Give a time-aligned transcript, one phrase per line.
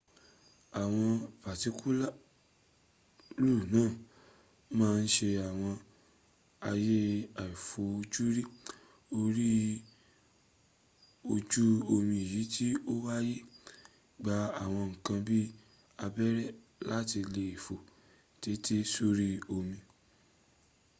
[0.81, 1.09] àwọn
[1.41, 2.05] patikulu
[3.73, 3.89] náà
[4.77, 5.73] màa ǹ sẹ àwọn
[6.71, 6.97] àyè
[7.41, 8.43] àifojúrí
[9.19, 9.51] orí
[11.33, 13.35] ojú omi èyí tí o fàyè
[14.21, 15.39] gbà àwọn nkan bi
[16.05, 16.55] abẹ́rẹ́
[16.89, 17.75] láti léèfó
[18.41, 19.77] téńté sórí omi